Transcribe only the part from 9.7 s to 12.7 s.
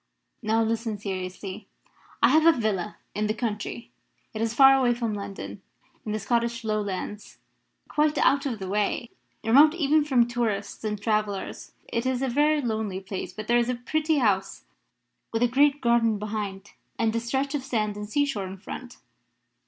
even from tourists and travellers. It is a very